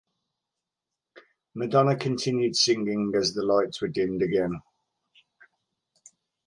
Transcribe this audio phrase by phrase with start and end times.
[1.53, 4.59] Madonna continued singing as the lights were dimmed again.